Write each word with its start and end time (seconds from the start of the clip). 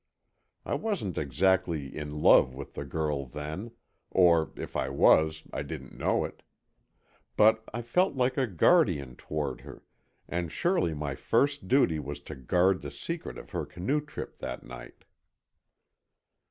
I 0.65 0.73
wasn't 0.73 1.19
exactly 1.19 1.95
in 1.95 2.09
love 2.23 2.55
with 2.55 2.73
the 2.73 2.85
girl 2.85 3.27
then, 3.27 3.69
or 4.09 4.51
if 4.55 4.75
I 4.75 4.89
was 4.89 5.43
I 5.53 5.61
didn't 5.61 5.95
know 5.95 6.25
it. 6.25 6.41
But 7.37 7.69
I 7.71 7.83
felt 7.83 8.15
like 8.15 8.35
a 8.35 8.47
guardian 8.47 9.15
toward 9.15 9.61
her, 9.61 9.83
and 10.27 10.51
surely 10.51 10.95
my 10.95 11.13
first 11.13 11.67
duty 11.67 11.99
was 11.99 12.19
to 12.21 12.33
guard 12.35 12.81
the 12.81 12.89
secret 12.89 13.37
of 13.37 13.51
her 13.51 13.63
canoe 13.63 14.01
trip 14.03 14.39
that 14.39 14.63
night. 14.63 15.03